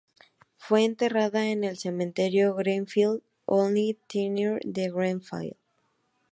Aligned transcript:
Fue 0.57 0.83
enterrada 0.83 1.49
en 1.51 1.63
el 1.63 1.77
Cementerio 1.77 2.55
Greenfield 2.55 3.21
Holy 3.45 3.99
Trinity 4.07 4.57
de 4.65 4.89
Greenfield. 4.89 5.55